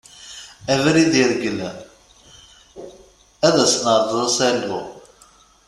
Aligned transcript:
Abrid 0.73 1.13
i 1.21 1.23
reglen, 1.31 1.79
ad 3.47 3.55
s-nerreẓ 3.71 4.13
asalu. 4.25 4.79